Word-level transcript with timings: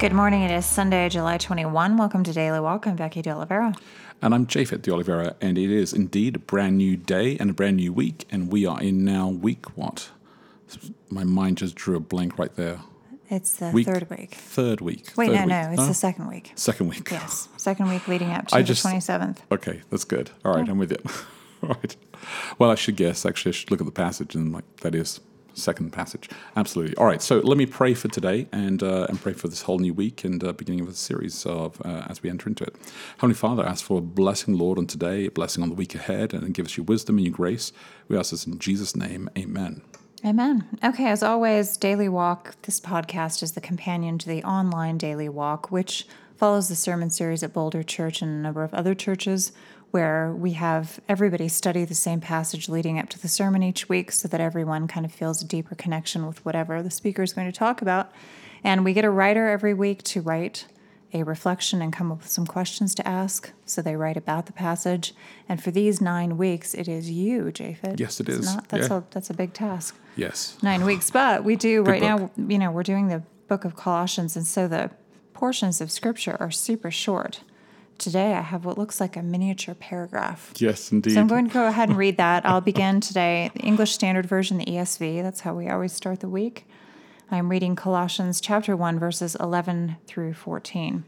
Good 0.00 0.12
morning. 0.14 0.42
It 0.42 0.50
is 0.50 0.64
Sunday, 0.64 1.08
July 1.10 1.36
21. 1.36 1.96
Welcome 1.98 2.24
to 2.24 2.32
Daily 2.32 2.58
Walk. 2.58 2.86
I'm 2.86 2.96
Becky 2.96 3.20
De 3.22 3.30
Oliveira. 3.30 3.74
And 4.22 4.34
I'm 4.34 4.46
Japhet 4.46 4.80
De 4.82 4.90
Oliveira, 4.92 5.36
and 5.40 5.58
it 5.58 5.70
is 5.70 5.92
indeed 5.92 6.36
a 6.36 6.38
brand 6.38 6.78
new 6.78 6.96
day 6.96 7.36
and 7.38 7.50
a 7.50 7.52
brand 7.52 7.76
new 7.76 7.92
week, 7.92 8.26
and 8.30 8.50
we 8.50 8.64
are 8.66 8.80
in 8.80 9.04
now 9.04 9.28
week 9.28 9.76
what? 9.76 10.10
My 11.10 11.24
mind 11.24 11.58
just 11.58 11.74
drew 11.74 11.96
a 11.96 12.00
blank 12.00 12.38
right 12.38 12.54
there. 12.56 12.80
It's 13.28 13.54
the 13.56 13.70
Week 13.70 13.86
third 13.86 14.08
week. 14.10 14.34
Third 14.34 14.80
week. 14.80 15.12
Wait, 15.16 15.28
Third 15.28 15.34
no, 15.34 15.40
week. 15.42 15.48
no, 15.48 15.70
it's 15.72 15.86
the 15.86 15.94
second 15.94 16.28
week. 16.28 16.52
second 16.56 16.88
week. 16.88 17.08
Yes, 17.10 17.48
second 17.58 17.88
week 17.88 18.08
leading 18.08 18.30
up 18.30 18.46
to 18.48 18.56
I 18.56 18.62
the 18.62 18.68
just- 18.68 18.84
27th. 18.84 19.38
Okay, 19.52 19.82
that's 19.90 20.04
good. 20.04 20.30
All 20.44 20.54
right, 20.54 20.68
I'm 20.68 20.78
with 20.78 20.90
you. 20.92 20.98
All 21.62 21.68
right. 21.74 21.94
Well, 22.58 22.70
I 22.70 22.74
should 22.74 22.96
guess. 22.96 23.24
Actually, 23.26 23.50
I 23.50 23.52
should 23.52 23.70
look 23.70 23.80
at 23.80 23.86
the 23.86 23.92
passage 23.92 24.34
and 24.34 24.52
like 24.52 24.64
that 24.78 24.94
is 24.94 25.20
second 25.54 25.92
passage. 25.92 26.28
Absolutely. 26.56 26.96
All 26.96 27.06
right. 27.06 27.22
So 27.22 27.38
let 27.38 27.56
me 27.56 27.66
pray 27.66 27.94
for 27.94 28.08
today 28.08 28.48
and 28.52 28.82
uh, 28.82 29.06
and 29.08 29.20
pray 29.20 29.32
for 29.32 29.48
this 29.48 29.62
whole 29.62 29.78
new 29.78 29.94
week 29.94 30.24
and 30.24 30.42
uh, 30.42 30.52
beginning 30.52 30.80
of 30.80 30.88
a 30.88 30.94
series 30.94 31.46
of 31.46 31.80
uh, 31.84 32.06
as 32.08 32.22
we 32.22 32.30
enter 32.30 32.48
into 32.48 32.64
it. 32.64 32.76
Heavenly 33.16 33.34
Father, 33.34 33.64
ask 33.64 33.84
for 33.84 33.98
a 33.98 34.02
blessing, 34.02 34.56
Lord, 34.56 34.78
on 34.78 34.86
today, 34.86 35.26
a 35.26 35.30
blessing 35.30 35.62
on 35.62 35.68
the 35.68 35.74
week 35.74 35.94
ahead, 35.94 36.32
and 36.32 36.54
give 36.54 36.66
us 36.66 36.76
your 36.76 36.84
wisdom 36.84 37.16
and 37.16 37.26
your 37.26 37.34
grace. 37.34 37.72
We 38.08 38.18
ask 38.18 38.30
this 38.30 38.46
in 38.46 38.58
Jesus' 38.58 38.96
name. 38.96 39.28
Amen. 39.36 39.82
Amen. 40.24 40.66
Okay, 40.84 41.06
as 41.06 41.22
always, 41.22 41.78
Daily 41.78 42.08
Walk, 42.08 42.54
this 42.62 42.78
podcast 42.78 43.42
is 43.42 43.52
the 43.52 43.60
companion 43.60 44.18
to 44.18 44.28
the 44.28 44.44
online 44.44 44.98
Daily 44.98 45.30
Walk, 45.30 45.70
which 45.70 46.06
follows 46.36 46.68
the 46.68 46.74
sermon 46.74 47.08
series 47.08 47.42
at 47.42 47.54
Boulder 47.54 47.82
Church 47.82 48.20
and 48.20 48.30
a 48.30 48.42
number 48.42 48.62
of 48.62 48.74
other 48.74 48.94
churches 48.94 49.52
where 49.90 50.32
we 50.32 50.52
have 50.52 51.00
everybody 51.08 51.48
study 51.48 51.84
the 51.84 51.94
same 51.94 52.20
passage 52.20 52.68
leading 52.68 52.98
up 52.98 53.08
to 53.08 53.18
the 53.20 53.28
sermon 53.28 53.62
each 53.62 53.88
week 53.88 54.12
so 54.12 54.28
that 54.28 54.40
everyone 54.40 54.86
kind 54.86 55.04
of 55.04 55.12
feels 55.12 55.42
a 55.42 55.46
deeper 55.46 55.74
connection 55.74 56.26
with 56.26 56.44
whatever 56.44 56.82
the 56.82 56.90
speaker 56.90 57.22
is 57.22 57.32
going 57.32 57.50
to 57.50 57.56
talk 57.58 57.82
about. 57.82 58.10
And 58.62 58.84
we 58.84 58.92
get 58.92 59.04
a 59.04 59.10
writer 59.10 59.48
every 59.48 59.74
week 59.74 60.02
to 60.04 60.20
write 60.20 60.66
a 61.12 61.24
reflection 61.24 61.82
and 61.82 61.92
come 61.92 62.12
up 62.12 62.18
with 62.18 62.28
some 62.28 62.46
questions 62.46 62.94
to 62.94 63.08
ask. 63.08 63.50
So 63.66 63.82
they 63.82 63.96
write 63.96 64.16
about 64.16 64.46
the 64.46 64.52
passage. 64.52 65.12
And 65.48 65.60
for 65.60 65.72
these 65.72 66.00
nine 66.00 66.38
weeks, 66.38 66.72
it 66.72 66.86
is 66.86 67.10
you, 67.10 67.44
Japhet. 67.46 67.98
Yes, 67.98 68.20
it 68.20 68.28
It's 68.28 68.38
is. 68.40 68.54
Not, 68.54 68.68
that's, 68.68 68.88
Yeah. 68.88 68.98
a, 68.98 69.02
that's 69.10 69.28
a 69.30 69.34
big 69.34 69.52
task 69.52 69.96
Yes. 70.14 70.56
nine 70.62 70.84
weeks. 70.84 71.10
But 71.10 71.42
we 71.42 71.56
do 71.56 71.82
right 71.82 72.00
book. 72.00 72.30
now, 72.36 72.44
you 72.48 72.58
know, 72.60 72.70
we're 72.70 72.84
doing 72.84 73.08
the 73.08 73.24
book 73.48 73.64
of 73.64 73.74
Colossians, 73.74 74.36
and 74.36 74.46
so 74.46 74.68
the 74.68 74.90
portions 75.32 75.80
of 75.80 75.90
scripture 75.90 76.36
are 76.38 76.52
super 76.52 76.92
short. 76.92 77.40
Today, 78.00 78.32
I 78.32 78.40
have 78.40 78.64
what 78.64 78.78
looks 78.78 78.98
like 78.98 79.18
a 79.18 79.22
miniature 79.22 79.74
paragraph. 79.74 80.54
Yes, 80.56 80.90
indeed. 80.90 81.12
So 81.12 81.20
I'm 81.20 81.26
going 81.26 81.46
to 81.46 81.52
go 81.52 81.66
ahead 81.66 81.90
and 81.90 81.98
read 81.98 82.16
that. 82.16 82.46
I'll 82.46 82.60
begin 82.72 83.02
today, 83.02 83.50
the 83.52 83.60
English 83.60 83.92
Standard 83.92 84.24
Version, 84.24 84.56
the 84.56 84.64
ESV. 84.64 85.22
That's 85.22 85.40
how 85.40 85.54
we 85.54 85.68
always 85.68 85.92
start 85.92 86.20
the 86.20 86.28
week. 86.28 86.66
I'm 87.30 87.50
reading 87.50 87.76
Colossians 87.76 88.40
chapter 88.40 88.74
1, 88.74 88.98
verses 88.98 89.36
11 89.38 89.98
through 90.06 90.32
14. 90.32 91.04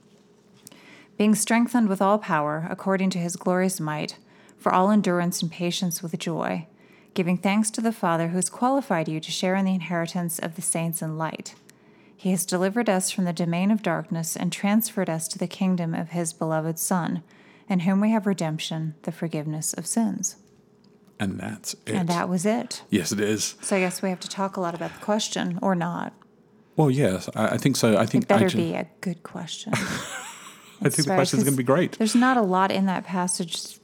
Being 1.17 1.35
strengthened 1.35 1.89
with 1.89 2.03
all 2.03 2.19
power, 2.19 2.69
according 2.71 3.09
to 3.11 3.19
his 3.19 3.37
glorious 3.37 3.81
might, 3.81 4.19
for 4.59 4.71
all 4.71 4.91
endurance 4.91 5.41
and 5.41 5.51
patience 5.51 6.03
with 6.03 6.19
joy, 6.19 6.67
giving 7.15 7.39
thanks 7.39 7.71
to 7.71 7.81
the 7.81 7.91
Father 7.91 8.29
who 8.29 8.37
has 8.37 8.51
qualified 8.51 9.09
you 9.09 9.19
to 9.19 9.31
share 9.31 9.57
in 9.57 9.65
the 9.65 9.75
inheritance 9.75 10.39
of 10.39 10.57
the 10.57 10.63
saints 10.63 11.01
in 11.01 11.17
light. 11.17 11.55
He 12.23 12.31
has 12.31 12.47
delivered 12.47 12.89
us 12.89 13.11
from 13.11 13.25
the 13.25 13.33
domain 13.33 13.73
of 13.73 13.83
darkness 13.83 14.37
and 14.37 14.53
transferred 14.53 15.11
us 15.11 15.27
to 15.27 15.39
the 15.39 15.49
kingdom 15.49 15.93
of 15.93 16.11
his 16.11 16.33
beloved 16.33 16.79
Son, 16.79 17.25
in 17.69 17.81
whom 17.81 18.01
we 18.01 18.13
have 18.13 18.29
redemption, 18.29 18.95
the 19.03 19.11
forgiveness 19.11 19.73
of 19.73 19.89
sins. 19.89 20.37
and 21.19 21.41
that's 21.41 21.75
it. 21.85 21.97
And 21.97 22.09
that 22.09 22.29
was 22.29 22.47
it. 22.47 22.85
yes, 22.91 23.11
it 23.11 23.19
is. 23.19 23.57
So 23.61 23.75
I 23.75 23.81
guess 23.81 24.03
we 24.03 24.09
have 24.09 24.21
to 24.21 24.29
talk 24.29 24.57
a 24.57 24.61
lot 24.61 24.73
about 24.73 24.95
the 24.95 25.05
question 25.05 25.59
or 25.63 25.75
not. 25.75 26.13
Well, 26.77 26.93
yes, 26.93 27.29
I, 27.35 27.55
I 27.55 27.57
think 27.57 27.75
so. 27.75 27.97
I 27.97 28.07
think 28.07 28.23
It 28.23 28.29
better 28.29 28.49
be 28.49 28.75
a 28.75 28.87
good 29.01 29.25
question. 29.25 29.73
I 30.81 30.91
think 30.91 31.09
the 31.09 31.15
question 31.17 31.39
is 31.41 31.45
going 31.45 31.55
to 31.55 31.59
be 31.59 31.65
great. 31.65 31.99
There's 31.99 32.15
not 32.15 32.37
a 32.37 32.43
lot 32.43 32.71
in 32.71 32.87
that 32.87 33.05
passage 33.05 33.81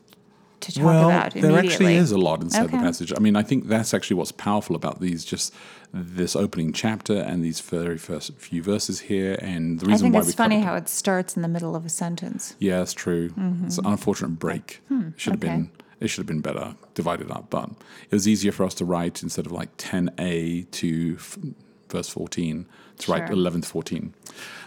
to 0.68 0.74
talk 0.74 0.84
well, 0.84 1.08
about 1.10 1.34
there 1.34 1.58
actually 1.58 1.94
is 1.96 2.10
a 2.12 2.18
lot 2.18 2.42
inside 2.42 2.68
the 2.70 2.76
Okay. 2.76 2.78
passage. 2.78 3.12
I 3.16 3.20
mean, 3.20 3.36
I 3.36 3.42
think 3.42 3.68
that's 3.68 3.92
actually 3.94 4.16
what's 4.16 4.32
powerful 4.32 4.76
about 4.76 5.00
these, 5.00 5.24
just 5.24 5.52
this 5.92 6.36
opening 6.36 6.72
chapter 6.72 7.16
and 7.16 7.44
these 7.44 7.60
very 7.60 7.98
first 7.98 8.34
few 8.36 8.62
verses 8.62 9.00
here, 9.00 9.38
and 9.40 9.80
the 9.80 9.86
I 9.86 9.88
reason 9.90 10.04
think 10.06 10.14
why 10.14 10.20
it's 10.20 10.34
funny 10.34 10.60
how 10.60 10.74
it 10.74 10.88
starts 10.88 11.36
in 11.36 11.42
the 11.42 11.48
middle 11.48 11.74
of 11.74 11.84
a 11.84 11.88
sentence. 11.88 12.54
Yeah, 12.58 12.82
it's 12.82 12.92
true. 12.94 13.32
It's 13.64 13.78
an 13.78 13.86
unfortunate 13.86 14.38
break. 14.38 14.82
it 14.90 15.12
should 15.16 15.32
have 15.34 15.40
Hmm, 15.42 15.46
okay. 15.48 15.56
been. 15.56 15.70
It 16.00 16.08
should 16.08 16.18
have 16.22 16.26
been 16.26 16.40
better 16.40 16.76
divided 16.94 17.30
up, 17.30 17.46
but 17.50 17.70
it 18.10 18.14
was 18.14 18.28
easier 18.28 18.52
for 18.52 18.64
us 18.64 18.74
to 18.74 18.84
write 18.84 19.22
instead 19.22 19.46
of 19.46 19.52
like 19.52 19.76
10a 19.78 20.70
to 20.70 21.16
verse 21.90 22.08
14 22.08 22.66
It's 22.94 23.04
Sure. 23.04 23.24
11 23.24 23.62
to 23.62 23.68
14. 23.68 24.14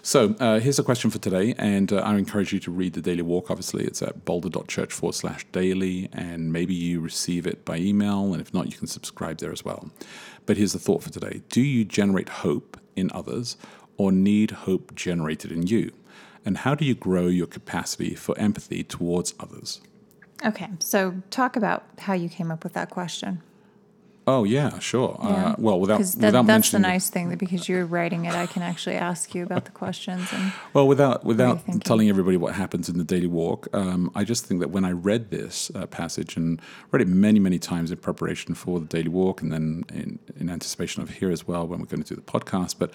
So 0.01 0.35
uh, 0.39 0.59
here's 0.59 0.79
a 0.79 0.83
question 0.83 1.11
for 1.11 1.19
today, 1.19 1.53
and 1.57 1.93
uh, 1.93 1.97
I 1.97 2.17
encourage 2.17 2.53
you 2.53 2.59
to 2.61 2.71
read 2.71 2.93
the 2.93 3.01
daily 3.01 3.21
walk. 3.21 3.51
Obviously, 3.51 3.83
it's 3.83 4.01
at 4.01 4.25
boulder.church 4.25 4.91
forward 4.91 5.13
slash 5.13 5.45
daily, 5.51 6.09
and 6.11 6.51
maybe 6.51 6.73
you 6.73 7.01
receive 7.01 7.45
it 7.45 7.63
by 7.65 7.77
email, 7.77 8.33
and 8.33 8.41
if 8.41 8.53
not, 8.53 8.67
you 8.67 8.77
can 8.77 8.87
subscribe 8.87 9.37
there 9.37 9.51
as 9.51 9.63
well. 9.63 9.91
But 10.45 10.57
here's 10.57 10.73
the 10.73 10.79
thought 10.79 11.03
for 11.03 11.11
today 11.11 11.41
Do 11.49 11.61
you 11.61 11.85
generate 11.85 12.29
hope 12.29 12.79
in 12.95 13.11
others, 13.13 13.57
or 13.97 14.11
need 14.11 14.51
hope 14.51 14.95
generated 14.95 15.51
in 15.51 15.67
you? 15.67 15.91
And 16.43 16.57
how 16.59 16.73
do 16.73 16.85
you 16.85 16.95
grow 16.95 17.27
your 17.27 17.47
capacity 17.47 18.15
for 18.15 18.37
empathy 18.39 18.83
towards 18.83 19.35
others? 19.39 19.81
Okay, 20.43 20.69
so 20.79 21.21
talk 21.29 21.55
about 21.55 21.83
how 21.99 22.13
you 22.13 22.27
came 22.27 22.49
up 22.49 22.63
with 22.63 22.73
that 22.73 22.89
question. 22.89 23.43
Oh 24.31 24.43
yeah, 24.45 24.79
sure. 24.79 25.17
Uh, 25.19 25.55
well, 25.57 25.77
without 25.77 25.97
Because 25.97 26.15
without 26.15 26.45
that's 26.45 26.71
the 26.71 26.79
nice 26.79 27.09
thing 27.09 27.29
that 27.29 27.37
because 27.37 27.67
you're 27.67 27.85
writing 27.85 28.23
it, 28.25 28.33
I 28.33 28.45
can 28.45 28.61
actually 28.61 28.95
ask 28.95 29.35
you 29.35 29.43
about 29.43 29.65
the 29.65 29.71
questions. 29.71 30.29
And 30.31 30.53
Well, 30.73 30.87
without 30.87 31.25
without 31.25 31.59
telling 31.83 32.07
everybody 32.07 32.37
what 32.37 32.55
happens 32.55 32.87
in 32.87 32.97
the 32.97 33.03
daily 33.03 33.27
walk, 33.27 33.67
um, 33.73 34.09
I 34.15 34.23
just 34.23 34.45
think 34.45 34.61
that 34.61 34.69
when 34.69 34.85
I 34.85 34.91
read 34.91 35.31
this 35.31 35.69
uh, 35.75 35.85
passage 35.85 36.37
and 36.37 36.61
read 36.91 37.01
it 37.01 37.09
many 37.09 37.39
many 37.39 37.59
times 37.59 37.91
in 37.91 37.97
preparation 37.97 38.55
for 38.55 38.79
the 38.79 38.85
daily 38.85 39.09
walk, 39.09 39.41
and 39.41 39.51
then 39.51 39.83
in, 39.93 40.19
in 40.39 40.49
anticipation 40.49 41.03
of 41.03 41.09
here 41.09 41.31
as 41.31 41.45
well 41.45 41.67
when 41.67 41.79
we're 41.79 41.87
going 41.87 42.03
to 42.03 42.15
do 42.15 42.15
the 42.15 42.21
podcast, 42.21 42.75
but 42.79 42.93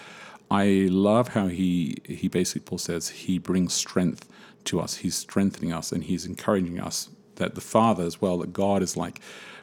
I 0.50 0.88
love 0.90 1.28
how 1.28 1.48
he 1.48 1.98
he 2.04 2.28
basically 2.28 2.62
Paul 2.62 2.78
says 2.78 3.10
he 3.10 3.38
brings 3.38 3.74
strength 3.74 4.26
to 4.64 4.80
us. 4.80 4.96
He's 4.96 5.16
strengthening 5.16 5.72
us 5.72 5.92
and 5.92 6.04
he's 6.04 6.24
encouraging 6.24 6.80
us 6.80 7.10
that 7.36 7.54
the 7.54 7.60
Father 7.60 8.04
as 8.04 8.20
well, 8.20 8.38
that 8.38 8.52
God 8.52 8.82
is 8.82 8.96
like 8.96 9.20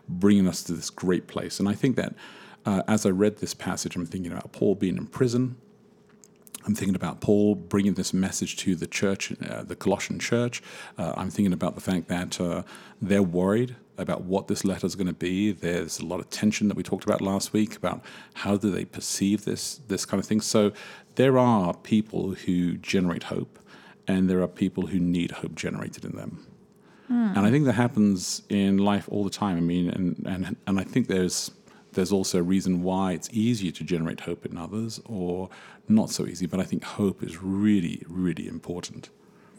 bringing 0.08 0.48
us 0.48 0.64
to 0.64 0.74
this 0.74 0.90
great 0.90 1.28
place. 1.28 1.60
And 1.60 1.70
I 1.70 1.74
think 1.74 1.96
that 1.96 2.14
uh, 2.66 2.84
as 2.88 3.06
I 3.06 3.10
read 3.10 3.38
this 3.38 3.54
passage, 3.54 3.96
I'm 3.96 4.06
thinking 4.06 4.32
about 4.32 4.52
Paul 4.52 4.76
being 4.76 4.98
in 4.98 5.08
prison. 5.08 5.58
I'm 6.66 6.76
thinking 6.76 6.96
about 6.96 7.20
Paul 7.20 7.56
bringing 7.56 7.96
this 7.96 8.14
message 8.14 8.56
to 8.58 8.76
the 8.76 8.88
church, 8.88 9.34
uh, 9.42 9.64
the 9.64 9.76
Colossian 9.76 10.18
church. 10.18 10.62
Uh, 10.98 11.14
I'm 11.18 11.30
thinking 11.30 11.52
about 11.52 11.76
the 11.76 11.82
fact 11.82 12.08
that 12.08 12.40
uh, 12.40 12.64
they're 13.02 13.22
worried 13.22 13.76
about 13.98 14.24
what 14.24 14.48
this 14.48 14.64
letter 14.64 14.88
is 14.88 14.96
going 14.96 15.08
to 15.08 15.14
be. 15.14 15.52
There's 15.52 16.00
a 16.00 16.06
lot 16.06 16.20
of 16.20 16.30
tension 16.30 16.70
that 16.70 16.78
we 16.78 16.84
talked 16.84 17.04
about 17.04 17.22
last 17.22 17.52
week 17.54 17.76
about 17.76 18.02
how 18.36 18.56
do 18.56 18.72
they 18.72 18.86
perceive 18.86 19.44
this 19.44 19.82
this 19.88 20.06
kind 20.06 20.20
of 20.20 20.26
thing. 20.26 20.42
So 20.42 20.72
there 21.16 21.38
are 21.38 21.74
people 21.74 22.34
who 22.34 22.78
generate 22.78 23.24
hope, 23.24 23.60
and 24.08 24.30
there 24.30 24.42
are 24.42 24.48
people 24.48 24.88
who 24.88 25.00
need 25.00 25.32
hope 25.32 25.56
generated 25.56 26.06
in 26.06 26.16
them. 26.16 26.48
Hmm. 27.08 27.34
And 27.36 27.40
I 27.40 27.52
think 27.52 27.66
that 27.66 27.74
happens 27.74 28.42
in 28.50 28.78
life 28.78 29.08
all 29.10 29.24
the 29.24 29.30
time. 29.30 29.58
I 29.58 29.62
mean, 29.62 29.90
and 29.90 30.24
and 30.26 30.56
and 30.68 30.80
I 30.80 30.84
think 30.84 31.08
there's 31.08 31.52
there's 31.94 32.12
also 32.12 32.40
a 32.40 32.44
reason 32.44 32.82
why 32.82 33.12
it's 33.14 33.30
easier 33.32 33.72
to 33.72 33.84
generate 33.84 34.22
hope 34.22 34.46
in 34.46 34.58
others 34.58 35.00
or 35.06 35.50
not 35.88 36.10
so 36.10 36.26
easy. 36.26 36.46
But 36.48 36.60
I 36.60 36.64
think 36.64 36.84
hope 36.84 37.22
is 37.22 37.42
really, 37.44 38.04
really 38.08 38.48
important. 38.48 39.10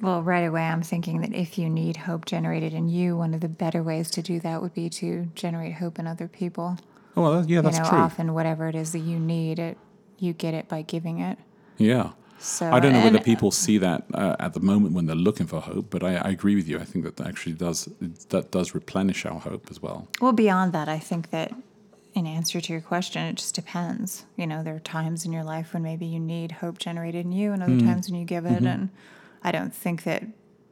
well, 0.00 0.22
right 0.22 0.40
away, 0.44 0.62
I'm 0.62 0.82
thinking 0.82 1.20
that 1.20 1.32
if 1.32 1.56
you 1.58 1.70
need 1.70 1.96
hope 1.96 2.24
generated 2.26 2.74
in 2.74 2.88
you, 2.88 3.16
one 3.16 3.32
of 3.34 3.40
the 3.40 3.48
better 3.48 3.82
ways 3.82 4.10
to 4.12 4.22
do 4.22 4.40
that 4.40 4.60
would 4.60 4.74
be 4.74 4.88
to 4.90 5.26
generate 5.34 5.74
hope 5.74 5.98
in 5.98 6.06
other 6.06 6.28
people. 6.28 6.76
Oh, 7.16 7.22
well, 7.22 7.46
yeah, 7.46 7.60
that's 7.60 7.76
you 7.76 7.84
know, 7.84 7.88
true. 7.90 7.98
often 7.98 8.34
whatever 8.34 8.68
it 8.68 8.74
is 8.74 8.90
that 8.92 8.98
you 9.00 9.18
need, 9.20 9.58
it 9.60 9.78
you 10.18 10.32
get 10.32 10.54
it 10.54 10.68
by 10.68 10.82
giving 10.82 11.20
it. 11.20 11.38
Yeah. 11.78 12.10
So 12.38 12.70
I 12.70 12.78
don't 12.80 12.92
know 12.92 13.02
whether 13.02 13.20
people 13.20 13.50
see 13.50 13.78
that 13.78 14.04
uh, 14.12 14.36
at 14.38 14.52
the 14.52 14.60
moment 14.60 14.94
when 14.94 15.06
they're 15.06 15.16
looking 15.16 15.46
for 15.46 15.60
hope, 15.60 15.86
but 15.90 16.02
I, 16.02 16.16
I 16.16 16.30
agree 16.30 16.54
with 16.56 16.68
you. 16.68 16.78
I 16.78 16.84
think 16.84 17.04
that 17.04 17.26
actually 17.26 17.52
does 17.54 17.88
that 18.28 18.50
does 18.50 18.74
replenish 18.74 19.24
our 19.24 19.40
hope 19.40 19.68
as 19.70 19.80
well. 19.80 20.08
Well, 20.20 20.32
beyond 20.32 20.72
that, 20.72 20.88
I 20.88 20.98
think 20.98 21.30
that 21.30 21.52
in 22.14 22.26
answer 22.26 22.60
to 22.60 22.72
your 22.72 22.82
question, 22.82 23.22
it 23.22 23.36
just 23.36 23.54
depends. 23.54 24.24
You 24.36 24.46
know, 24.46 24.62
there 24.62 24.76
are 24.76 24.80
times 24.80 25.24
in 25.24 25.32
your 25.32 25.42
life 25.42 25.72
when 25.72 25.82
maybe 25.82 26.06
you 26.06 26.20
need 26.20 26.52
hope 26.52 26.78
generated 26.78 27.24
in 27.24 27.32
you, 27.32 27.52
and 27.52 27.62
other 27.62 27.72
Mm-hmm. 27.72 27.86
times 27.88 28.10
when 28.10 28.20
you 28.20 28.26
give 28.26 28.44
it. 28.46 28.62
And 28.62 28.90
I 29.42 29.50
don't 29.50 29.74
think 29.74 30.04
that 30.04 30.24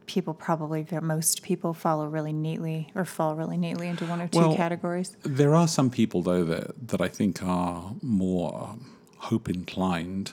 people 0.07 0.35
probably 0.35 0.87
most 1.01 1.43
people 1.43 1.73
follow 1.73 2.07
really 2.07 2.33
neatly 2.33 2.89
or 2.95 3.05
fall 3.05 3.35
really 3.35 3.57
neatly 3.57 3.89
into 3.89 4.05
one 4.05 4.21
or 4.21 4.29
two 4.29 4.39
Well, 4.39 4.57
categories. 4.57 5.17
There 5.23 5.55
are 5.55 5.69
some 5.69 5.91
people 5.91 6.23
though 6.23 6.45
that 6.45 6.89
that 6.89 7.01
I 7.01 7.09
think 7.09 7.43
are 7.43 7.95
more 8.03 8.77
hope 9.19 9.49
inclined 9.49 10.33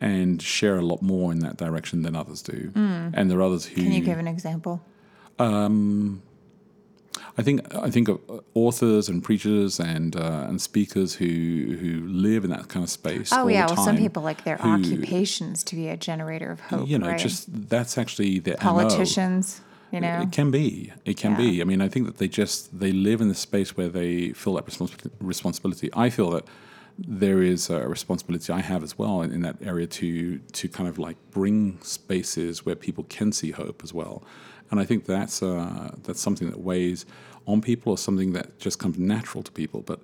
and 0.00 0.40
share 0.42 0.76
a 0.76 0.82
lot 0.82 1.00
more 1.02 1.32
in 1.32 1.38
that 1.40 1.56
direction 1.56 2.02
than 2.02 2.14
others 2.16 2.42
do. 2.42 2.70
And 2.74 3.30
there 3.30 3.38
are 3.38 3.42
others 3.42 3.66
who. 3.66 3.82
Can 3.82 3.92
you 3.92 4.02
give 4.02 4.18
an 4.18 4.28
example? 4.28 4.82
I 7.38 7.42
think 7.42 7.74
I 7.74 7.90
think 7.90 8.08
of 8.08 8.20
uh, 8.28 8.40
authors 8.54 9.08
and 9.08 9.22
preachers 9.22 9.80
and 9.80 10.16
uh, 10.16 10.46
and 10.48 10.60
speakers 10.60 11.14
who 11.14 11.26
who 11.80 12.06
live 12.08 12.44
in 12.44 12.50
that 12.50 12.68
kind 12.68 12.82
of 12.82 12.90
space. 12.90 13.30
Oh 13.32 13.48
yeah, 13.48 13.66
well 13.66 13.76
some 13.84 13.96
people 13.96 14.22
like 14.22 14.44
their 14.44 14.56
who, 14.56 14.68
occupations 14.70 15.62
to 15.64 15.76
be 15.76 15.88
a 15.88 15.96
generator 15.96 16.50
of 16.50 16.60
hope. 16.60 16.88
You 16.88 16.98
know, 16.98 17.08
right? 17.08 17.18
just 17.18 17.68
that's 17.68 17.98
actually 17.98 18.38
their 18.38 18.56
MO. 18.56 18.60
politicians. 18.72 19.60
You 19.92 20.00
know, 20.00 20.20
It 20.22 20.32
can 20.32 20.50
be. 20.50 20.92
It 21.04 21.16
can 21.16 21.32
Yeah. 21.32 21.36
be. 21.38 21.60
I 21.62 21.64
mean, 21.64 21.80
I 21.80 21.88
think 21.88 22.06
that 22.06 22.18
they 22.18 22.28
just 22.28 22.78
they 22.78 22.92
live 22.92 23.20
in 23.20 23.28
the 23.28 23.34
space 23.34 23.76
where 23.76 23.88
they 23.88 24.32
feel 24.32 24.54
that 24.54 24.66
respons- 24.66 25.10
responsibility. 25.20 25.90
I 25.94 26.10
feel 26.10 26.30
that 26.30 26.44
there 26.98 27.42
is 27.42 27.68
a 27.70 27.86
responsibility 27.88 28.52
I 28.52 28.60
have 28.60 28.82
as 28.82 28.98
well 28.98 29.22
in, 29.22 29.32
in 29.32 29.42
that 29.42 29.56
area 29.62 29.86
to 29.86 30.38
to 30.38 30.68
kind 30.68 30.88
of 30.88 30.98
like 30.98 31.16
bring 31.30 31.78
spaces 31.82 32.64
where 32.64 32.74
people 32.74 33.04
can 33.08 33.32
see 33.32 33.50
hope 33.50 33.82
as 33.84 33.92
well. 33.92 34.22
And 34.70 34.80
I 34.80 34.84
think 34.84 35.04
that's 35.04 35.42
uh, 35.42 35.94
that's 36.02 36.20
something 36.20 36.50
that 36.50 36.60
weighs 36.60 37.06
on 37.46 37.60
people 37.60 37.92
or 37.92 37.98
something 37.98 38.32
that 38.32 38.58
just 38.58 38.78
comes 38.78 38.98
natural 38.98 39.42
to 39.42 39.52
people. 39.52 39.82
But 39.82 40.00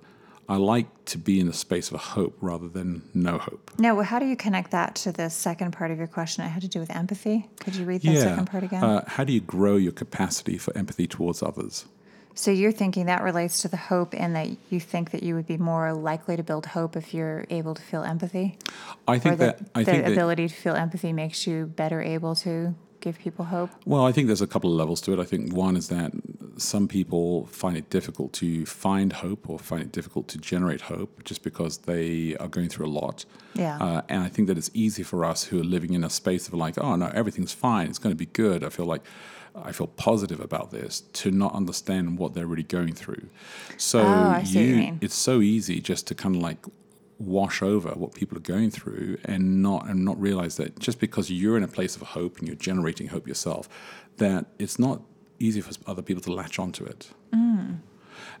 I 0.47 0.57
like 0.57 0.87
to 1.05 1.17
be 1.17 1.39
in 1.39 1.47
the 1.47 1.53
space 1.53 1.91
of 1.91 1.99
hope 1.99 2.37
rather 2.41 2.67
than 2.67 3.01
no 3.13 3.37
hope. 3.37 3.71
Now, 3.77 4.01
how 4.01 4.19
do 4.19 4.25
you 4.25 4.35
connect 4.35 4.71
that 4.71 4.95
to 4.95 5.11
the 5.11 5.29
second 5.29 5.71
part 5.71 5.91
of 5.91 5.97
your 5.97 6.07
question? 6.07 6.43
It 6.43 6.49
had 6.49 6.61
to 6.63 6.67
do 6.67 6.79
with 6.79 6.93
empathy. 6.93 7.49
Could 7.59 7.75
you 7.75 7.85
read 7.85 8.01
that 8.01 8.17
second 8.17 8.45
part 8.47 8.63
again? 8.63 8.83
Uh, 8.83 9.03
how 9.07 9.23
do 9.23 9.33
you 9.33 9.41
grow 9.41 9.77
your 9.77 9.93
capacity 9.93 10.57
for 10.57 10.77
empathy 10.77 11.07
towards 11.07 11.41
others? 11.41 11.85
So 12.35 12.51
you're 12.51 12.71
thinking 12.71 13.05
that 13.07 13.23
relates 13.23 13.61
to 13.61 13.67
the 13.67 13.77
hope, 13.77 14.13
and 14.13 14.35
that 14.35 14.49
you 14.69 14.79
think 14.79 15.11
that 15.11 15.23
you 15.23 15.35
would 15.35 15.47
be 15.47 15.57
more 15.57 15.93
likely 15.93 16.35
to 16.35 16.43
build 16.43 16.65
hope 16.65 16.95
if 16.95 17.13
you're 17.13 17.45
able 17.49 17.75
to 17.75 17.81
feel 17.81 18.03
empathy, 18.03 18.57
I 19.07 19.19
think 19.19 19.37
that 19.37 19.59
that 19.59 19.69
I 19.75 19.83
the 19.83 19.91
think 19.91 20.05
that 20.05 20.11
ability 20.13 20.47
to 20.47 20.53
feel 20.53 20.75
empathy 20.75 21.13
makes 21.13 21.45
you 21.47 21.65
better 21.65 22.01
able 22.01 22.35
to 22.35 22.75
give 23.01 23.19
people 23.19 23.45
hope. 23.45 23.69
Well, 23.85 24.05
I 24.05 24.11
think 24.11 24.27
there's 24.27 24.41
a 24.41 24.47
couple 24.47 24.71
of 24.71 24.77
levels 24.77 25.01
to 25.01 25.13
it. 25.13 25.19
I 25.19 25.25
think 25.25 25.53
one 25.53 25.75
is 25.75 25.89
that 25.89 26.11
some 26.57 26.87
people 26.87 27.45
find 27.47 27.77
it 27.77 27.89
difficult 27.89 28.33
to 28.33 28.65
find 28.65 29.13
hope 29.13 29.49
or 29.49 29.57
find 29.59 29.81
it 29.81 29.91
difficult 29.91 30.27
to 30.29 30.37
generate 30.37 30.81
hope 30.81 31.23
just 31.23 31.43
because 31.43 31.79
they 31.79 32.35
are 32.37 32.47
going 32.47 32.69
through 32.69 32.85
a 32.85 32.89
lot. 32.89 33.25
Yeah. 33.55 33.77
Uh, 33.77 34.01
and 34.09 34.23
I 34.23 34.29
think 34.29 34.47
that 34.47 34.57
it's 34.57 34.69
easy 34.73 35.03
for 35.03 35.25
us 35.25 35.45
who 35.45 35.59
are 35.59 35.63
living 35.63 35.93
in 35.93 36.03
a 36.03 36.09
space 36.09 36.47
of 36.47 36.53
like, 36.53 36.77
oh 36.77 36.95
no, 36.95 37.07
everything's 37.13 37.53
fine. 37.53 37.87
It's 37.87 37.99
going 37.99 38.13
to 38.13 38.17
be 38.17 38.27
good. 38.27 38.63
I 38.63 38.69
feel 38.69 38.85
like 38.85 39.03
I 39.55 39.71
feel 39.71 39.87
positive 39.87 40.39
about 40.39 40.71
this 40.71 41.01
to 41.01 41.29
not 41.31 41.53
understand 41.53 42.17
what 42.17 42.33
they're 42.33 42.47
really 42.47 42.63
going 42.63 42.93
through. 42.95 43.27
So 43.77 44.01
Oh, 44.01 44.29
I 44.29 44.43
see 44.43 44.75
what 44.75 44.85
you 44.85 44.97
it's 45.01 45.15
so 45.15 45.41
easy 45.41 45.79
just 45.79 46.07
to 46.07 46.15
kind 46.15 46.35
of 46.35 46.41
like 46.41 46.65
wash 47.19 47.61
over 47.61 47.89
what 47.91 48.13
people 48.13 48.37
are 48.37 48.41
going 48.41 48.71
through 48.71 49.17
and 49.25 49.61
not 49.61 49.87
and 49.87 50.03
not 50.03 50.19
realize 50.19 50.57
that 50.57 50.79
just 50.79 50.99
because 50.99 51.31
you're 51.31 51.55
in 51.55 51.63
a 51.63 51.67
place 51.67 51.95
of 51.95 52.01
hope 52.01 52.39
and 52.39 52.47
you're 52.47 52.57
generating 52.57 53.07
hope 53.07 53.27
yourself 53.27 53.69
that 54.17 54.45
it's 54.59 54.77
not 54.77 55.01
easy 55.39 55.61
for 55.61 55.71
other 55.87 56.01
people 56.01 56.21
to 56.23 56.31
latch 56.33 56.59
onto 56.59 56.83
it 56.85 57.09
Mm. 57.33 57.77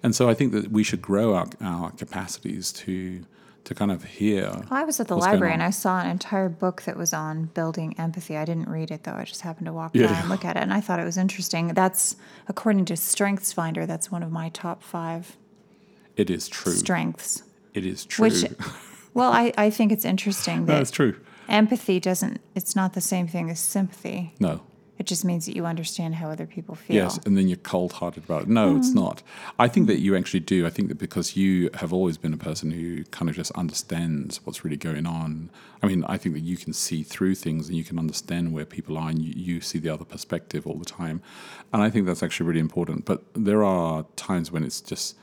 and 0.03 0.15
so 0.15 0.29
i 0.29 0.33
think 0.33 0.51
that 0.53 0.71
we 0.71 0.83
should 0.83 1.01
grow 1.01 1.33
our, 1.35 1.47
our 1.61 1.91
capacities 1.91 2.71
to 2.71 3.25
to 3.63 3.73
kind 3.73 3.91
of 3.91 4.03
hear 4.03 4.49
Well, 4.51 4.67
I 4.71 4.83
was 4.83 4.99
at 4.99 5.07
the 5.07 5.15
library 5.15 5.53
and. 5.53 5.63
I 5.63 5.69
saw 5.69 6.01
an 6.01 6.09
entire 6.09 6.49
book 6.49 6.81
that 6.81 6.97
was 6.97 7.13
on 7.13 7.45
building 7.53 7.95
empathy. 7.97 8.35
I 8.35 8.43
didn't 8.43 8.67
read 8.67 8.91
it 8.91 9.05
though. 9.05 9.13
I 9.13 9.23
just 9.23 9.39
happened 9.39 9.67
to 9.67 9.73
walk 9.73 9.91
Yeah. 9.93 10.07
by 10.07 10.19
and 10.19 10.27
look 10.27 10.43
at 10.43 10.57
it, 10.57 10.63
and 10.63 10.73
I 10.73 10.81
thought 10.81 10.99
it 10.99 11.05
was 11.05 11.15
interesting. 11.17 11.69
That's 11.69 12.17
according 12.49 12.83
to 12.85 12.97
Strengths 12.97 13.53
Finder. 13.53 13.85
That's 13.85 14.11
one 14.11 14.21
of 14.21 14.33
my 14.33 14.49
top 14.49 14.83
five 14.83 15.37
it 16.17 16.29
is 16.29 16.49
true 16.49 16.73
strengths. 16.73 17.43
it 17.73 17.85
is 17.85 18.03
true 18.05 18.23
Which, 18.23 18.43
well, 19.13 19.31
I, 19.31 19.53
I 19.57 19.69
think 19.69 19.93
it's 19.93 20.03
interesting 20.03 20.65
that 20.65 20.81
it's 20.81 20.91
true 20.91 21.15
empathy 21.47 22.01
doesn't. 22.01 22.41
It's 22.55 22.75
not 22.75 22.91
the 22.95 23.01
same 23.13 23.27
thing 23.29 23.49
as 23.49 23.61
sympathy. 23.61 24.33
no 24.41 24.59
It 24.99 25.07
just 25.07 25.25
means 25.25 25.47
that 25.47 25.55
you 25.55 25.65
understand 25.65 26.15
how 26.15 26.29
other 26.29 26.45
people 26.45 26.75
feel. 26.75 26.95
Yes, 26.95 27.19
and 27.25 27.35
then 27.35 27.47
you're 27.47 27.57
cold 27.57 27.93
hearted 27.93 28.25
about 28.25 28.43
it. 28.43 28.47
No, 28.47 28.77
it's 28.77 28.93
not. 28.93 29.23
I 29.57 29.67
think 29.67 29.87
that 29.87 29.99
you 29.99 30.15
actually 30.15 30.41
do. 30.41 30.67
I 30.67 30.69
think 30.69 30.87
that 30.89 30.99
because 30.99 31.35
you 31.35 31.71
have 31.73 31.91
always 31.91 32.17
been 32.17 32.33
a 32.33 32.37
person 32.37 32.69
who 32.69 33.03
kind 33.05 33.27
of 33.27 33.35
just 33.35 33.51
understands 33.53 34.39
what's 34.45 34.63
really 34.63 34.77
going 34.77 35.07
on. 35.07 35.49
I 35.81 35.87
mean, 35.87 36.05
I 36.07 36.17
think 36.17 36.35
that 36.35 36.41
you 36.41 36.57
can 36.57 36.73
see 36.73 37.01
through 37.01 37.35
things 37.35 37.67
and 37.67 37.77
you 37.77 37.83
can 37.83 37.97
understand 37.97 38.53
where 38.53 38.65
people 38.65 38.97
are 38.97 39.09
and 39.09 39.19
you, 39.19 39.33
you 39.35 39.61
see 39.61 39.79
the 39.79 39.89
other 39.89 40.05
perspective 40.05 40.67
all 40.67 40.77
the 40.77 40.85
time. 40.85 41.21
And 41.73 41.81
I 41.81 41.89
think 41.89 42.05
that's 42.05 42.21
actually 42.21 42.45
really 42.45 42.59
important. 42.59 43.05
But 43.05 43.23
there 43.33 43.63
are 43.63 44.05
times 44.15 44.51
when 44.51 44.63
it's 44.63 44.79
just 44.79 45.17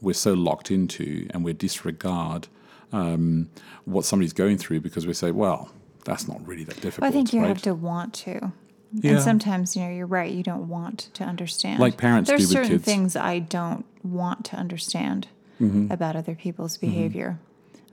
we're 0.00 0.14
so 0.14 0.34
locked 0.34 0.70
into 0.72 1.28
and 1.30 1.44
we 1.44 1.52
disregard 1.52 2.48
um, 2.92 3.48
what 3.84 4.04
somebody's 4.04 4.32
going 4.32 4.58
through 4.58 4.80
because 4.80 5.06
we 5.06 5.14
say, 5.14 5.30
well, 5.30 5.70
that's 6.04 6.26
not 6.28 6.44
really 6.46 6.64
that 6.64 6.80
difficult. 6.80 7.02
Well, 7.02 7.08
I 7.08 7.12
think 7.12 7.32
you 7.32 7.40
right? 7.40 7.48
have 7.48 7.62
to 7.62 7.74
want 7.74 8.12
to. 8.14 8.52
Yeah. 8.92 9.12
And 9.12 9.22
sometimes, 9.22 9.74
you 9.76 9.82
know, 9.82 9.90
you're 9.90 10.06
right. 10.06 10.30
You 10.30 10.42
don't 10.42 10.68
want 10.68 11.08
to 11.14 11.24
understand. 11.24 11.80
Like 11.80 11.96
parents 11.96 12.28
There's 12.28 12.40
do 12.40 12.44
with 12.44 12.52
certain 12.52 12.70
kids. 12.78 12.84
things 12.84 13.16
I 13.16 13.38
don't 13.38 13.84
want 14.02 14.44
to 14.46 14.56
understand 14.56 15.28
Mm-hmm. 15.60 15.92
about 15.92 16.16
other 16.16 16.34
people's 16.34 16.76
behavior. 16.76 17.38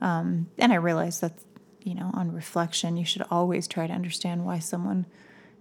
Um, 0.00 0.48
and 0.58 0.72
I 0.72 0.76
realize 0.76 1.20
that, 1.20 1.34
you 1.84 1.94
know, 1.94 2.10
on 2.14 2.32
reflection, 2.32 2.96
you 2.96 3.04
should 3.04 3.22
always 3.30 3.68
try 3.68 3.86
to 3.86 3.92
understand 3.92 4.44
why 4.44 4.58
someone 4.58 5.06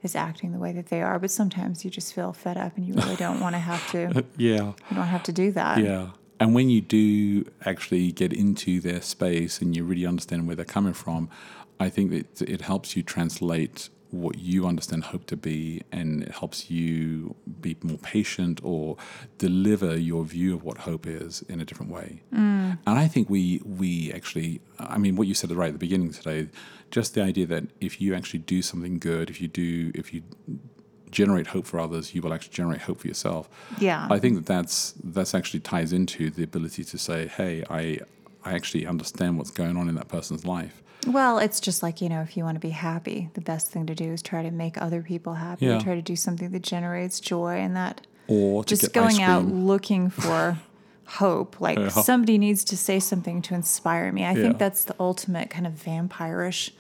is 0.02 0.16
acting 0.16 0.52
the 0.52 0.58
way 0.58 0.72
that 0.72 0.88
they 0.88 1.04
are. 1.04 1.20
But 1.20 1.30
sometimes 1.30 1.86
you 1.86 1.92
just 1.92 2.16
feel 2.16 2.34
fed 2.34 2.58
up 2.58 2.76
and 2.78 2.88
you 2.88 2.96
really 2.96 3.16
don't 3.16 3.40
want 3.40 3.54
to 3.54 3.60
have 3.60 3.92
to. 3.92 4.26
Yeah. 4.38 4.72
You 4.90 4.96
don't 4.96 5.06
have 5.08 5.22
to 5.24 5.32
do 5.32 5.52
that. 5.52 5.78
Yeah. 5.84 6.10
And 6.40 6.56
when 6.56 6.72
you 6.72 6.82
do 6.82 7.46
actually 7.66 8.12
get 8.12 8.34
into 8.34 8.80
their 8.80 9.02
space 9.02 9.62
and 9.62 9.76
you 9.76 9.84
really 9.84 10.08
understand 10.08 10.48
where 10.48 10.56
they're 10.56 10.66
coming 10.66 10.94
from, 10.94 11.30
I 11.80 11.90
think 11.90 12.10
that 12.12 12.42
it 12.50 12.62
helps 12.62 12.96
you 12.96 13.04
translate 13.04 13.90
what 14.12 14.40
you 14.40 14.66
understand 14.66 15.04
hope 15.06 15.26
to 15.28 15.38
be 15.38 15.82
and 15.92 16.24
it 16.24 16.32
helps 16.32 16.72
you 16.72 17.36
be 17.62 17.78
more 17.84 17.98
patient 18.00 18.60
or 18.64 18.98
deliver 19.38 19.98
your 19.98 20.24
view 20.24 20.56
of 20.56 20.64
what 20.64 20.80
hope 20.80 21.06
is 21.06 21.44
in 21.48 21.62
a 21.62 21.66
different 21.66 21.92
way. 21.92 22.22
Mm. 22.34 22.80
And 22.86 23.00
I 23.00 23.08
think 23.08 23.30
we 23.30 23.62
we 23.64 24.12
actually 24.14 24.62
I 24.80 24.98
mean 24.98 25.16
what 25.16 25.28
you 25.28 25.34
said 25.34 25.52
right 25.52 25.68
at 25.68 25.74
the 25.74 25.80
beginning 25.80 26.12
today, 26.12 26.50
just 26.92 27.14
the 27.14 27.22
idea 27.22 27.46
that 27.48 27.66
if 27.80 28.02
you 28.02 28.16
actually 28.16 28.40
do 28.40 28.62
something 28.62 28.98
good, 29.00 29.30
if 29.30 29.42
you 29.42 29.48
do 29.48 29.92
if 29.94 30.14
you 30.14 30.24
generate 31.12 31.48
hope 31.48 31.66
for 31.66 31.80
others, 31.80 32.14
you 32.14 32.22
will 32.22 32.34
actually 32.34 32.54
generate 32.54 32.82
hope 32.82 33.00
for 33.02 33.08
yourself. 33.08 33.50
Yeah. 33.80 34.08
I 34.10 34.20
think 34.20 34.36
that 34.36 34.46
that's 34.46 34.94
that's 35.04 35.34
actually 35.34 35.62
ties 35.62 35.92
into 35.94 36.30
the 36.30 36.44
ability 36.44 36.84
to 36.84 36.98
say, 36.98 37.28
"Hey, 37.28 37.64
I 37.70 38.00
I 38.46 38.54
actually 38.54 38.86
understand 38.86 39.38
what's 39.38 39.52
going 39.52 39.78
on 39.78 39.90
in 39.90 39.96
that 39.96 40.08
person's 40.08 40.46
life." 40.46 40.82
Well, 41.08 41.40
it's 41.40 41.60
just 41.62 41.82
like, 41.82 42.02
you 42.02 42.10
know, 42.10 42.22
if 42.22 42.36
you 42.36 42.44
want 42.44 42.56
to 42.56 42.60
be 42.60 42.72
happy, 42.72 43.30
the 43.34 43.42
best 43.42 43.72
thing 43.72 43.86
to 43.86 43.96
do 43.96 44.12
is 44.12 44.22
try 44.22 44.44
to 44.44 44.52
make 44.52 44.80
other 44.82 45.02
people 45.02 45.36
happy. 45.36 45.66
Yeah. 45.66 45.80
Try 45.80 45.96
to 45.96 46.02
do 46.02 46.16
something 46.18 46.52
that 46.52 46.62
generates 46.62 47.22
joy 47.22 47.56
and 47.60 47.76
that 47.78 48.06
Or 48.28 48.64
to 48.66 48.70
just 48.76 48.92
going 48.94 49.22
out 49.22 49.46
looking 49.46 50.10
for 50.10 50.60
hope. 51.06 51.62
Like 51.62 51.78
Yeah. 51.80 51.88
somebody 51.90 52.38
needs 52.38 52.66
to 52.66 52.76
say 52.78 53.00
something 53.00 53.42
to 53.44 53.54
inspire 53.56 54.12
me. 54.12 54.26
I 54.26 54.34
Yeah. 54.34 54.42
think 54.42 54.58
that's 54.60 54.84
the 54.84 54.96
ultimate 55.00 55.50
kind 55.50 55.66
of 55.66 55.74
vampirish 55.74 56.72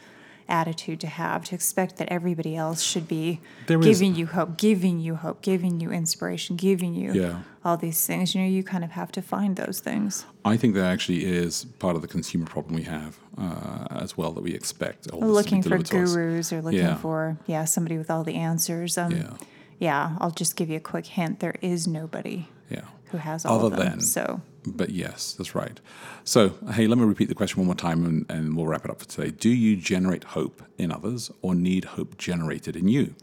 attitude 0.49 0.99
to 1.01 1.07
have 1.07 1.43
to 1.45 1.55
expect 1.55 1.97
that 1.97 2.07
everybody 2.11 2.55
else 2.55 2.81
should 2.81 3.07
be 3.07 3.39
giving 3.67 4.15
you 4.15 4.25
hope, 4.27 4.57
giving 4.57 4.99
you 4.99 5.15
hope, 5.15 5.41
giving 5.41 5.79
you 5.79 5.91
inspiration, 5.91 6.55
giving 6.55 6.93
you 6.95 7.13
Yeah. 7.13 7.39
all 7.63 7.77
these 7.77 8.05
things. 8.05 8.33
You 8.35 8.41
know, 8.41 8.47
you 8.47 8.63
kind 8.63 8.83
of 8.83 8.91
have 8.91 9.11
to 9.13 9.21
find 9.21 9.55
those 9.55 9.79
things. 9.79 10.25
I 10.43 10.57
think 10.57 10.73
that 10.75 10.85
actually 10.85 11.25
is 11.25 11.65
part 11.79 11.95
of 11.95 12.01
the 12.01 12.07
consumer 12.07 12.45
problem 12.45 12.75
we 12.75 12.83
have 12.83 13.17
uh, 13.37 13.85
as 13.91 14.17
well 14.17 14.31
that 14.33 14.43
we 14.43 14.53
expect 14.53 15.09
all 15.11 15.19
this 15.19 15.27
to 15.27 15.27
be 15.27 15.31
looking 15.31 15.61
for 15.63 15.69
delivered 15.69 15.85
to 15.87 16.03
us. 16.03 16.13
gurus 16.13 16.53
or 16.53 16.61
looking 16.61 16.79
Yeah. 16.79 16.95
for 16.97 17.37
yeah 17.47 17.65
somebody 17.65 17.97
with 17.97 18.09
all 18.11 18.23
the 18.23 18.35
answers. 18.35 18.97
Um, 18.97 19.11
Yeah. 19.11 19.33
yeah, 19.79 20.15
I'll 20.19 20.31
just 20.31 20.55
give 20.55 20.69
you 20.69 20.77
a 20.77 20.81
quick 20.91 21.05
hint. 21.05 21.39
There 21.39 21.55
is 21.61 21.87
nobody 21.87 22.47
Yeah. 22.69 22.81
Who 23.11 23.17
has 23.17 23.45
all 23.45 23.59
Other 23.65 23.67
of 23.75 23.79
them. 23.81 23.89
than- 23.91 24.01
so 24.01 24.41
But 24.65 24.89
yes, 24.89 25.33
that's 25.33 25.55
right. 25.55 25.79
So, 26.23 26.49
hey, 26.73 26.85
let 26.87 26.97
me 26.97 27.05
repeat 27.05 27.29
the 27.29 27.35
question 27.35 27.57
one 27.59 27.65
more 27.67 27.75
time 27.75 28.05
and, 28.05 28.25
and 28.29 28.55
we'll 28.55 28.67
wrap 28.67 28.85
it 28.85 28.91
up 28.91 28.99
for 28.99 29.07
today. 29.07 29.31
Do 29.31 29.49
you 29.49 29.75
generate 29.75 30.23
hope 30.25 30.61
in 30.77 30.91
others 30.91 31.31
or 31.41 31.55
need 31.55 31.85
hope 31.85 32.17
generated 32.17 32.75
in 32.75 32.87
you? 32.87 33.15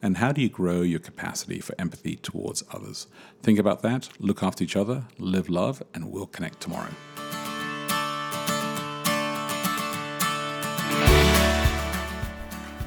And 0.00 0.18
how 0.18 0.32
do 0.32 0.40
you 0.42 0.48
grow 0.50 0.82
your 0.82 1.00
capacity 1.00 1.60
for 1.60 1.74
empathy 1.78 2.16
towards 2.16 2.62
others? 2.72 3.06
Think 3.42 3.58
about 3.58 3.82
that, 3.82 4.08
look 4.18 4.42
after 4.42 4.62
each 4.62 4.76
other, 4.76 5.04
live 5.18 5.48
love, 5.48 5.82
and 5.94 6.10
we'll 6.12 6.26
connect 6.26 6.60
tomorrow. 6.60 6.90